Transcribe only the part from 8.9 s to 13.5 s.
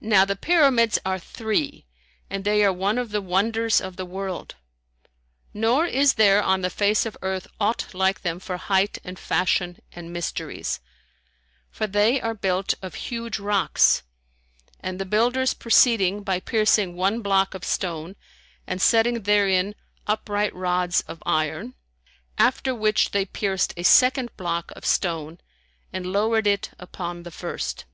and fashion and mysteries[FN#154]; for they are built of huge